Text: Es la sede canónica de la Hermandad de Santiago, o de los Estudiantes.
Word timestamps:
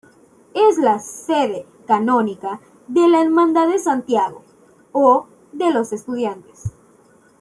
Es 0.55 0.79
la 0.79 0.97
sede 0.97 1.63
canónica 1.85 2.59
de 2.87 3.07
la 3.07 3.21
Hermandad 3.21 3.67
de 3.69 3.77
Santiago, 3.77 4.41
o 4.93 5.27
de 5.51 5.69
los 5.71 5.93
Estudiantes. 5.93 6.71